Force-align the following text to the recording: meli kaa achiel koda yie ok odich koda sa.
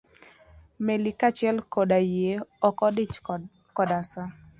meli 0.85 1.11
kaa 1.19 1.29
achiel 1.33 1.57
koda 1.73 1.97
yie 2.13 2.33
ok 2.67 2.77
odich 2.89 3.17
koda 3.77 3.99
sa. 4.11 4.21